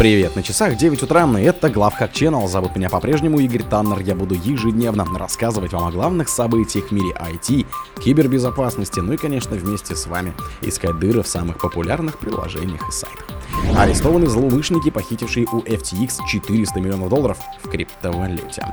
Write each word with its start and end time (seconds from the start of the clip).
Привет, 0.00 0.34
на 0.34 0.42
часах 0.42 0.78
9 0.78 1.02
утра, 1.02 1.28
и 1.38 1.42
это 1.42 1.68
Главхак 1.68 2.12
Channel. 2.12 2.48
Зовут 2.48 2.74
меня 2.74 2.88
по-прежнему 2.88 3.38
Игорь 3.38 3.62
Таннер. 3.62 3.98
Я 3.98 4.14
буду 4.14 4.34
ежедневно 4.34 5.04
рассказывать 5.18 5.74
вам 5.74 5.88
о 5.88 5.92
главных 5.92 6.30
событиях 6.30 6.86
в 6.86 6.92
мире 6.92 7.10
IT, 7.10 7.66
кибербезопасности, 8.02 9.00
ну 9.00 9.12
и, 9.12 9.18
конечно, 9.18 9.56
вместе 9.56 9.94
с 9.94 10.06
вами 10.06 10.32
искать 10.62 10.98
дыры 10.98 11.22
в 11.22 11.28
самых 11.28 11.58
популярных 11.58 12.18
приложениях 12.18 12.88
и 12.88 12.92
сайтах. 12.92 13.26
Арестованы 13.76 14.26
злоумышленники, 14.26 14.90
похитившие 14.90 15.46
у 15.52 15.60
FTX 15.60 16.26
400 16.26 16.80
миллионов 16.80 17.08
долларов 17.08 17.38
в 17.62 17.68
криптовалюте. 17.68 18.66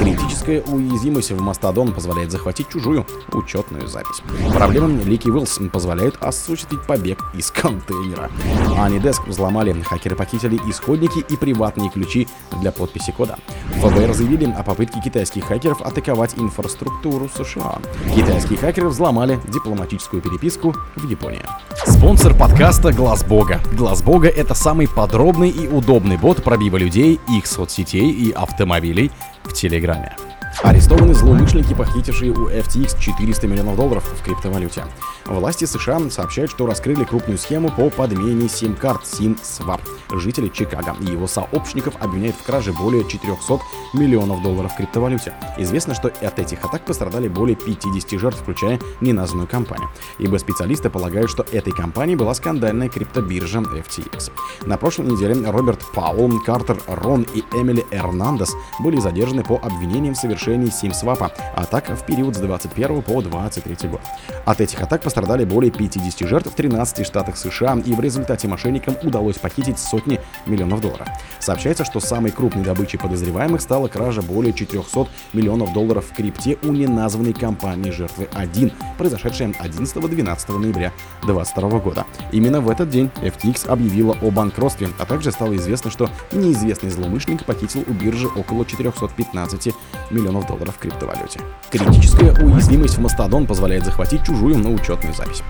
Критическая 0.00 0.60
уязвимость 0.62 1.30
в 1.32 1.40
Mastodon 1.40 1.92
позволяет 1.92 2.30
захватить 2.30 2.68
чужую 2.68 3.06
учетную 3.32 3.88
запись. 3.88 4.22
Проблема 4.52 4.88
Лики 5.02 5.28
Уиллс 5.28 5.58
позволяет 5.72 6.16
осуществить 6.20 6.82
побег 6.82 7.22
из 7.34 7.50
контейнера. 7.50 8.30
Анидеск 8.78 9.26
взломали, 9.26 9.72
хакеры 9.82 10.16
похитили 10.16 10.56
исходники 10.74 11.20
и 11.20 11.36
приватные 11.36 11.90
ключи 11.90 12.28
для 12.60 12.72
подписи 12.72 13.12
кода. 13.12 13.38
ФБР 13.80 14.12
заявили 14.12 14.50
о 14.50 14.62
попытке 14.62 15.00
китайских 15.00 15.44
хакеров 15.44 15.80
атаковать 15.80 16.34
инфраструктуру 16.36 17.28
США. 17.28 17.78
Китайские 18.14 18.58
хакеры 18.58 18.88
взломали 18.88 19.40
дипломатическую 19.48 20.20
переписку 20.20 20.74
в 20.96 21.08
Японии. 21.08 21.42
Спонсор 21.86 22.34
подкаста 22.36 22.92
Глаз 22.92 23.24
Бога. 23.24 23.60
Глаз 23.72 24.02
Бога 24.02 24.28
это 24.28 24.54
самый 24.54 24.88
подробный 24.88 25.50
и 25.50 25.68
удобный 25.68 26.16
бот 26.16 26.42
пробива 26.42 26.76
людей, 26.76 27.20
их 27.28 27.46
соцсетей 27.46 28.10
и 28.10 28.32
автомобилей 28.32 29.10
в 29.44 29.52
Телеграме. 29.52 30.16
Арестованы 30.62 31.14
злоумышленники, 31.14 31.74
похитившие 31.74 32.32
у 32.32 32.48
FTX 32.48 32.98
400 32.98 33.46
миллионов 33.46 33.76
долларов 33.76 34.04
в 34.04 34.22
криптовалюте. 34.22 34.84
Власти 35.26 35.64
США 35.64 36.10
сообщают, 36.10 36.50
что 36.50 36.66
раскрыли 36.66 37.04
крупную 37.04 37.38
схему 37.38 37.70
по 37.70 37.90
подмене 37.90 38.48
сим-карт 38.48 39.02
SIM-Swap. 39.02 39.80
Жители 40.12 40.48
Чикаго 40.48 40.94
и 41.00 41.06
его 41.06 41.26
сообщников 41.26 41.94
обвиняют 42.00 42.36
в 42.36 42.44
краже 42.44 42.72
более 42.72 43.06
400 43.06 43.58
миллионов 43.94 44.42
долларов 44.42 44.72
в 44.72 44.76
криптовалюте. 44.76 45.34
Известно, 45.58 45.94
что 45.94 46.08
от 46.08 46.38
этих 46.38 46.64
атак 46.64 46.84
пострадали 46.84 47.28
более 47.28 47.56
50 47.56 48.20
жертв, 48.20 48.40
включая 48.40 48.78
неназванную 49.00 49.48
компанию. 49.48 49.88
Ибо 50.18 50.36
специалисты 50.36 50.88
полагают, 50.88 51.30
что 51.30 51.44
этой 51.52 51.72
компанией 51.72 52.16
была 52.16 52.34
скандальная 52.34 52.88
криптобиржа 52.88 53.58
FTX. 53.58 54.30
На 54.66 54.76
прошлой 54.76 55.06
неделе 55.06 55.34
Роберт 55.50 55.80
Паул, 55.94 56.38
Картер 56.40 56.78
Рон 56.86 57.26
и 57.34 57.40
Эмили 57.52 57.84
Эрнандес 57.90 58.52
были 58.80 59.00
задержаны 59.00 59.42
по 59.42 59.56
обвинениям 59.56 60.14
в 60.14 60.18
совершении 60.18 60.43
сим-свапа, 60.44 61.32
атак 61.54 61.88
в 61.90 62.04
период 62.04 62.36
с 62.36 62.38
21 62.38 63.02
по 63.02 63.22
23 63.22 63.88
год. 63.88 64.00
От 64.44 64.60
этих 64.60 64.80
атак 64.82 65.02
пострадали 65.02 65.44
более 65.44 65.70
50 65.70 66.28
жертв 66.28 66.52
в 66.52 66.54
13 66.54 67.06
штатах 67.06 67.36
США, 67.36 67.78
и 67.84 67.92
в 67.92 68.00
результате 68.00 68.48
мошенникам 68.48 68.96
удалось 69.02 69.36
похитить 69.36 69.78
сотни 69.78 70.20
миллионов 70.46 70.80
долларов. 70.80 71.08
Сообщается, 71.38 71.84
что 71.84 72.00
самой 72.00 72.30
крупной 72.32 72.64
добычей 72.64 72.98
подозреваемых 72.98 73.60
стала 73.60 73.88
кража 73.88 74.22
более 74.22 74.52
400 74.52 75.06
миллионов 75.32 75.72
долларов 75.72 76.04
в 76.10 76.14
крипте 76.14 76.58
у 76.62 76.72
неназванной 76.72 77.32
компании 77.32 77.90
жертвы 77.90 78.28
1, 78.34 78.72
произошедшая 78.98 79.52
11-12 79.52 80.58
ноября 80.58 80.92
2022 81.22 81.78
года. 81.80 82.06
Именно 82.32 82.60
в 82.60 82.68
этот 82.68 82.90
день 82.90 83.10
FTX 83.22 83.68
объявила 83.68 84.16
о 84.20 84.30
банкротстве, 84.30 84.88
а 84.98 85.06
также 85.06 85.32
стало 85.32 85.56
известно, 85.56 85.90
что 85.90 86.10
неизвестный 86.32 86.90
злоумышленник 86.90 87.44
похитил 87.44 87.84
у 87.86 87.92
биржи 87.92 88.26
около 88.26 88.64
415 88.64 89.74
миллионов 90.10 90.33
долларов 90.42 90.74
в 90.76 90.78
криптовалюте. 90.78 91.40
Критическая 91.70 92.32
уязвимость 92.42 92.98
в 92.98 93.04
Mastodon 93.04 93.46
позволяет 93.46 93.84
захватить 93.84 94.24
чужую, 94.24 94.58
но 94.58 94.72
учетную 94.72 95.14
запись. 95.14 95.42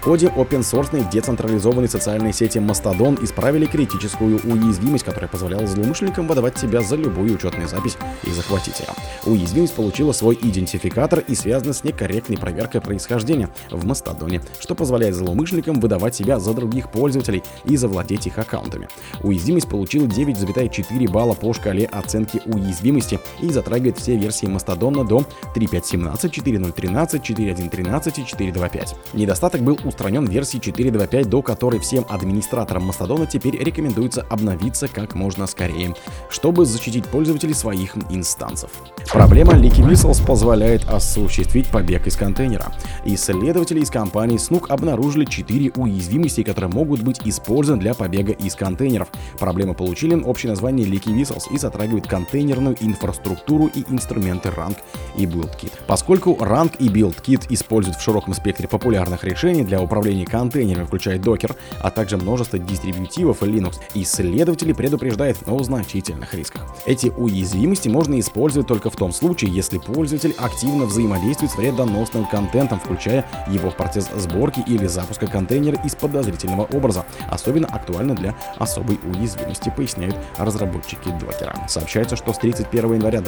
В 0.00 0.04
ходе 0.04 0.28
open-source 0.28 1.10
децентрализованной 1.10 1.88
социальной 1.88 2.32
сети 2.32 2.58
Mastodon 2.58 3.22
исправили 3.24 3.66
критическую 3.66 4.40
уязвимость, 4.44 5.04
которая 5.04 5.28
позволяла 5.28 5.66
злоумышленникам 5.66 6.28
выдавать 6.28 6.56
себя 6.56 6.82
за 6.82 6.94
любую 6.94 7.34
учетную 7.34 7.68
запись 7.68 7.96
и 8.22 8.30
захватить 8.30 8.78
ее. 8.78 8.86
Уязвимость 9.24 9.74
получила 9.74 10.12
свой 10.12 10.38
идентификатор 10.40 11.18
и 11.26 11.34
связана 11.34 11.72
с 11.72 11.82
некорректной 11.82 12.38
проверкой 12.38 12.80
происхождения 12.80 13.50
в 13.70 13.84
Mastodon, 13.84 14.40
что 14.60 14.76
позволяет 14.76 15.16
злоумышленникам 15.16 15.80
выдавать 15.80 16.14
себя 16.14 16.38
за 16.38 16.54
других 16.54 16.92
пользователей 16.92 17.42
и 17.64 17.76
завладеть 17.76 18.26
их 18.28 18.38
аккаунтами. 18.38 18.88
Уязвимость 19.22 19.68
получила 19.68 20.06
9,4 20.06 21.10
балла 21.10 21.34
по 21.34 21.52
шкале 21.52 21.86
оценки 21.86 22.40
уязвимости 22.46 23.18
и 23.40 23.50
затрагивает 23.50 23.98
все 23.98 24.16
версии 24.16 24.27
Mastodon 24.28 25.06
до 25.06 25.18
3.5.17, 25.54 26.30
4.0.13, 26.30 27.20
4.1.13 27.20 28.20
и 28.20 28.50
4.2.5. 28.50 28.96
Недостаток 29.14 29.62
был 29.62 29.78
устранен 29.84 30.26
в 30.26 30.30
версии 30.30 30.58
4.2.5, 30.58 31.24
до 31.26 31.42
которой 31.42 31.80
всем 31.80 32.04
администраторам 32.08 32.84
Мастодона 32.84 33.26
теперь 33.26 33.56
рекомендуется 33.62 34.22
обновиться 34.28 34.88
как 34.88 35.14
можно 35.14 35.46
скорее, 35.46 35.94
чтобы 36.30 36.64
защитить 36.64 37.06
пользователей 37.06 37.54
своих 37.54 37.96
инстансов. 38.10 38.70
Проблема 39.12 39.54
Leaky 39.54 39.88
Whistles 39.88 40.24
позволяет 40.24 40.84
осуществить 40.88 41.68
побег 41.68 42.06
из 42.06 42.16
контейнера. 42.16 42.72
Исследователи 43.04 43.80
из 43.80 43.90
компании 43.90 44.38
Snook 44.38 44.68
обнаружили 44.68 45.24
4 45.24 45.72
уязвимости, 45.76 46.42
которые 46.42 46.70
могут 46.70 47.02
быть 47.02 47.20
использованы 47.24 47.80
для 47.80 47.94
побега 47.94 48.32
из 48.32 48.54
контейнеров. 48.54 49.08
Проблемы 49.38 49.74
получили 49.74 50.14
общее 50.14 50.50
название 50.50 50.86
Leaky 50.86 51.14
Whistles 51.14 51.52
и 51.52 51.58
затрагивает 51.58 52.06
контейнерную 52.06 52.76
инфраструктуру 52.80 53.66
и 53.66 53.84
инструменты 54.08 54.48
Rank 54.48 54.78
и 55.16 55.26
BuildKit. 55.26 55.72
Поскольку 55.86 56.32
Rank 56.32 56.76
и 56.78 56.88
BuildKit 56.88 57.46
используют 57.50 57.98
в 57.98 58.02
широком 58.02 58.34
спектре 58.34 58.66
популярных 58.68 59.24
решений 59.24 59.64
для 59.64 59.80
управления 59.82 60.24
контейнерами, 60.24 60.86
включая 60.86 61.18
Docker, 61.18 61.54
а 61.80 61.90
также 61.90 62.16
множество 62.16 62.58
дистрибутивов 62.58 63.42
Linux, 63.42 63.76
исследователи 63.94 64.72
предупреждают 64.72 65.38
о 65.46 65.62
значительных 65.62 66.34
рисках. 66.34 66.62
Эти 66.86 67.08
уязвимости 67.08 67.88
можно 67.88 68.18
использовать 68.18 68.68
только 68.68 68.90
в 68.90 68.96
том 68.96 69.12
случае, 69.12 69.52
если 69.52 69.78
пользователь 69.78 70.34
активно 70.38 70.86
взаимодействует 70.86 71.52
с 71.52 71.56
вредоносным 71.56 72.26
контентом, 72.26 72.80
включая 72.80 73.26
его 73.48 73.70
в 73.70 73.76
процесс 73.76 74.08
сборки 74.16 74.62
или 74.66 74.86
запуска 74.86 75.26
контейнера 75.26 75.80
из 75.84 75.94
подозрительного 75.94 76.64
образа. 76.72 77.04
Особенно 77.28 77.66
актуально 77.68 78.14
для 78.14 78.34
особой 78.56 78.98
уязвимости, 79.04 79.72
поясняют 79.76 80.16
разработчики 80.38 81.08
Docker. 81.08 81.68
Сообщается, 81.68 82.16
что 82.16 82.32
с 82.32 82.38
31 82.38 82.94
января 82.94 83.20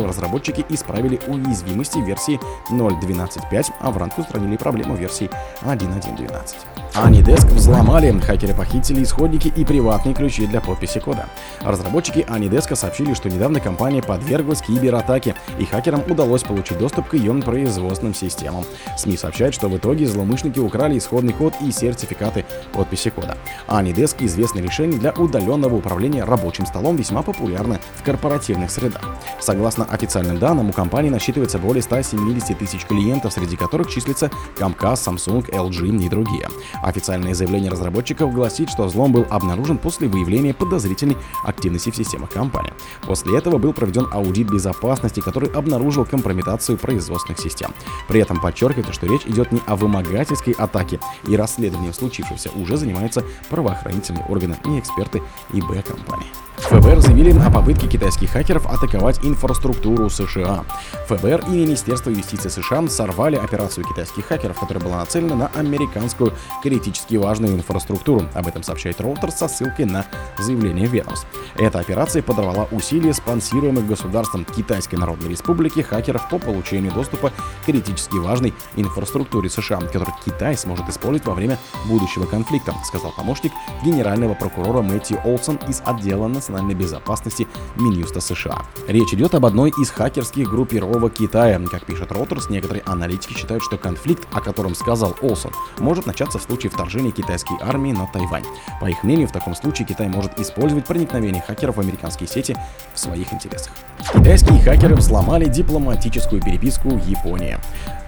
2024 0.00 0.08
разработчики 0.08 0.64
исправили 0.68 1.20
уязвимости 1.26 1.98
версии 1.98 2.40
0.12.5, 2.70 3.72
а 3.80 3.90
в 3.90 3.96
ранке 3.98 4.22
устранили 4.22 4.56
проблему 4.56 4.94
версии 4.96 5.30
1.1.12. 5.62 6.80
Anydesk 6.94 7.46
взломали, 7.54 8.10
хакеры 8.18 8.52
похитили 8.52 9.04
исходники 9.04 9.48
и 9.48 9.64
приватные 9.64 10.14
ключи 10.14 10.46
для 10.46 10.60
подписи 10.60 10.98
кода. 10.98 11.26
Разработчики 11.60 12.26
Anydesk 12.28 12.74
сообщили, 12.74 13.14
что 13.14 13.28
недавно 13.28 13.60
компания 13.60 14.02
подверглась 14.02 14.60
кибератаке, 14.60 15.36
и 15.58 15.64
хакерам 15.64 16.02
удалось 16.08 16.42
получить 16.42 16.78
доступ 16.78 17.08
к 17.08 17.14
ее 17.14 17.30
производственным 17.40 18.14
системам. 18.14 18.64
СМИ 18.98 19.16
сообщают, 19.16 19.54
что 19.54 19.68
в 19.68 19.76
итоге 19.76 20.06
злоумышленники 20.06 20.58
украли 20.58 20.98
исходный 20.98 21.32
код 21.32 21.54
и 21.60 21.70
сертификаты 21.70 22.44
подписи 22.72 23.10
кода. 23.10 23.36
Anydesk— 23.68 24.16
известное 24.18 24.62
решение 24.62 24.98
для 24.98 25.12
удаленного 25.12 25.76
управления 25.76 26.24
рабочим 26.24 26.66
столом, 26.66 26.96
весьма 26.96 27.22
популярно 27.22 27.78
в 27.96 28.02
корпоративных 28.02 28.70
средах. 28.70 29.16
Согласно 29.38 29.84
официальным 29.90 30.38
данным, 30.38 30.70
у 30.70 30.72
компании 30.72 31.10
насчитывается 31.10 31.58
более 31.58 31.82
170 31.82 32.58
тысяч 32.58 32.84
клиентов, 32.86 33.32
среди 33.32 33.56
которых 33.56 33.88
числится 33.88 34.30
Comcast, 34.56 35.06
Samsung, 35.06 35.50
LG 35.50 36.04
и 36.04 36.08
другие. 36.08 36.48
Официальное 36.82 37.34
заявление 37.34 37.70
разработчиков 37.70 38.32
гласит, 38.32 38.70
что 38.70 38.84
взлом 38.84 39.12
был 39.12 39.26
обнаружен 39.28 39.78
после 39.78 40.08
выявления 40.08 40.54
подозрительной 40.54 41.16
активности 41.44 41.90
в 41.90 41.96
системах 41.96 42.30
компании. 42.30 42.72
После 43.02 43.36
этого 43.36 43.58
был 43.58 43.72
проведен 43.72 44.06
аудит 44.12 44.50
безопасности, 44.50 45.20
который 45.20 45.50
обнаружил 45.50 46.04
компрометацию 46.04 46.78
производственных 46.78 47.40
систем. 47.40 47.72
При 48.08 48.20
этом 48.20 48.40
подчеркивается, 48.40 48.92
что 48.92 49.06
речь 49.06 49.26
идет 49.26 49.52
не 49.52 49.60
о 49.66 49.76
вымогательской 49.76 50.54
атаке, 50.54 51.00
и 51.26 51.36
расследованием 51.36 51.92
случившегося 51.92 52.50
уже 52.54 52.76
занимаются 52.76 53.24
правоохранительные 53.48 54.24
органы 54.26 54.56
и 54.66 54.78
эксперты 54.78 55.22
ИБ 55.52 55.84
компании. 55.84 56.28
ФБР 56.58 57.00
заявили 57.00 57.36
о 57.38 57.50
попытке 57.50 57.88
китайских 57.88 58.30
хакеров 58.30 58.66
атаковать 58.66 59.24
инфраструктуру 59.24 59.79
США. 60.10 60.64
ФБР 61.08 61.44
и 61.48 61.50
Министерство 61.50 62.10
юстиции 62.10 62.48
США 62.48 62.86
сорвали 62.88 63.36
операцию 63.36 63.84
китайских 63.86 64.26
хакеров, 64.26 64.60
которая 64.60 64.82
была 64.84 64.98
нацелена 64.98 65.34
на 65.34 65.46
американскую 65.48 66.32
критически 66.62 67.16
важную 67.16 67.54
инфраструктуру. 67.54 68.26
Об 68.34 68.46
этом 68.46 68.62
сообщает 68.62 69.00
Reuters 69.00 69.32
со 69.36 69.48
ссылкой 69.48 69.86
на 69.86 70.06
заявление 70.38 70.86
ведомств. 70.86 71.26
Эта 71.56 71.78
операция 71.78 72.22
подорвала 72.22 72.68
усилия 72.70 73.14
спонсируемых 73.14 73.86
государством 73.86 74.44
Китайской 74.44 74.96
Народной 74.96 75.30
Республики 75.30 75.80
хакеров 75.80 76.28
по 76.28 76.38
получению 76.38 76.92
доступа 76.92 77.30
к 77.30 77.66
критически 77.66 78.16
важной 78.16 78.54
инфраструктуре 78.76 79.48
США, 79.48 79.78
которую 79.78 80.14
Китай 80.24 80.56
сможет 80.56 80.88
использовать 80.88 81.26
во 81.26 81.34
время 81.34 81.58
будущего 81.86 82.26
конфликта, 82.26 82.74
сказал 82.84 83.12
помощник 83.12 83.52
генерального 83.84 84.34
прокурора 84.34 84.82
Мэтью 84.82 85.20
Олсон 85.24 85.58
из 85.68 85.82
отдела 85.84 86.28
национальной 86.28 86.74
безопасности 86.74 87.48
Минюста 87.76 88.20
США. 88.20 88.64
Речь 88.86 89.12
идет 89.14 89.34
об 89.34 89.46
одной 89.46 89.69
из 89.78 89.90
хакерских 89.90 90.48
группировок 90.48 91.14
Китая. 91.14 91.60
Как 91.70 91.84
пишет 91.84 92.10
Reuters, 92.10 92.50
некоторые 92.50 92.82
аналитики 92.84 93.34
считают, 93.34 93.62
что 93.62 93.78
конфликт, 93.78 94.26
о 94.32 94.40
котором 94.40 94.74
сказал 94.74 95.16
Олсон, 95.22 95.52
может 95.78 96.06
начаться 96.06 96.38
в 96.38 96.42
случае 96.42 96.70
вторжения 96.70 97.10
китайской 97.10 97.56
армии 97.60 97.92
на 97.92 98.06
Тайвань. 98.06 98.44
По 98.80 98.86
их 98.86 99.02
мнению, 99.02 99.28
в 99.28 99.32
таком 99.32 99.54
случае 99.54 99.86
Китай 99.86 100.08
может 100.08 100.38
использовать 100.38 100.86
проникновение 100.86 101.42
хакеров 101.46 101.76
в 101.76 101.80
американские 101.80 102.28
сети 102.28 102.56
в 102.94 102.98
своих 102.98 103.32
интересах. 103.32 103.72
Китайские 104.12 104.60
хакеры 104.60 104.94
взломали 104.94 105.46
дипломатическую 105.46 106.42
переписку 106.42 106.88
Японии. 107.06 107.58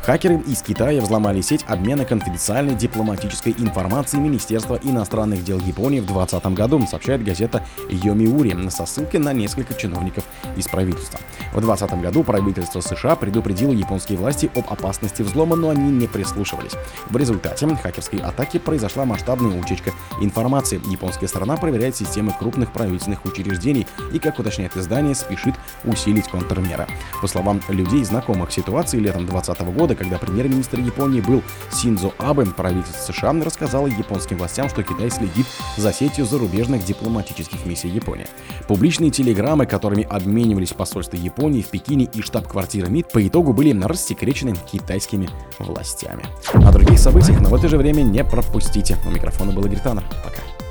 Хакеры 0.03 0.41
из 0.49 0.63
Китая 0.63 1.01
взломали 1.01 1.41
сеть 1.43 1.65
обмена 1.69 2.05
конфиденциальной 2.05 2.75
дипломатической 2.75 3.55
информацией 3.57 4.21
Министерства 4.21 4.77
иностранных 4.83 5.45
дел 5.45 5.61
Японии 5.61 6.01
в 6.01 6.07
2020 6.07 6.47
году, 6.55 6.85
сообщает 6.89 7.23
газета 7.23 7.65
Йомиури 7.89 8.69
со 8.69 8.85
ссылкой 8.85 9.21
на 9.21 9.33
несколько 9.33 9.75
чиновников 9.75 10.25
из 10.57 10.67
правительства. 10.67 11.21
В 11.53 11.61
2020 11.61 12.03
году 12.03 12.25
правительство 12.25 12.81
США 12.81 13.15
предупредило 13.15 13.71
японские 13.71 14.19
власти 14.19 14.51
об 14.57 14.73
опасности 14.73 15.23
взлома, 15.23 15.55
но 15.55 15.71
они 15.71 15.93
не 15.93 16.09
прислушивались. 16.09 16.73
В 17.09 17.17
результате 17.17 17.69
хакерской 17.77 18.19
атаки 18.19 18.59
произошла 18.59 19.05
масштабная 19.05 19.57
утечка 19.57 19.93
информации. 20.21 20.81
Японская 20.91 21.29
сторона 21.29 21.57
проверяет 21.57 21.95
системы 21.95 22.35
крупных 22.37 22.73
правительственных 22.73 23.25
учреждений 23.25 23.87
и, 24.13 24.19
как 24.19 24.41
уточняет 24.41 24.77
издание, 24.77 25.15
спешит 25.15 25.55
усилить 25.85 26.27
контрмеры. 26.27 26.89
По 27.21 27.29
словам 27.29 27.61
людей, 27.69 28.03
знакомых 28.03 28.51
ситуации 28.51 28.99
летом 28.99 29.27
2020 29.27 29.75
года 29.77 29.92
года, 29.93 29.95
когда 29.95 30.19
премьер-министр 30.19 30.81
Японии 30.81 31.21
был 31.21 31.43
Синдзо 31.71 32.13
Абе, 32.19 32.47
правительство 32.47 33.13
США 33.13 33.33
рассказало 33.33 33.87
японским 33.87 34.39
властям, 34.39 34.69
что 34.69 34.83
Китай 34.83 35.11
следит 35.11 35.47
за 35.77 35.93
сетью 35.93 36.27
зарубежных 36.27 36.85
дипломатических 36.85 37.65
миссий 37.67 37.89
Японии. 37.89 38.27
Публичные 38.69 39.11
телеграммы, 39.11 39.67
которыми 39.67 40.05
обменивались 40.05 40.73
посольства 40.73 41.17
Японии 41.17 41.63
в 41.63 41.69
Пекине 41.69 42.09
и 42.13 42.23
штаб-квартира 42.23 42.87
МИД, 42.87 43.13
по 43.13 43.27
итогу 43.27 43.53
были 43.53 43.73
рассекречены 43.83 44.55
китайскими 44.71 45.29
властями. 45.59 46.25
О 46.55 46.73
других 46.73 46.99
событиях, 46.99 47.41
но 47.41 47.49
в 47.49 47.55
это 47.55 47.69
же 47.69 47.77
время 47.77 48.03
не 48.03 48.25
пропустите. 48.25 48.97
У 49.07 49.11
микрофона 49.11 49.53
был 49.53 49.65
Игорь. 49.65 49.81
Пока. 49.83 50.62